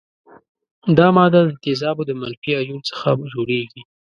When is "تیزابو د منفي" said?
1.63-2.51